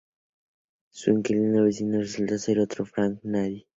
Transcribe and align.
Su 0.89 1.11
inquilino 1.11 1.61
vecino 1.65 1.99
resulta 1.99 2.39
ser 2.39 2.57
otro 2.59 2.85
que 2.85 2.89
Frank 2.89 3.19
nadie. 3.21 3.67